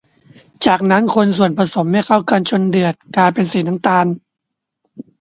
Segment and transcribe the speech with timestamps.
[0.65, 4.05] จากนั้นคนส่วนผสมให้เข้ากันจนเดือดกลายเป็นสีน้ำตาล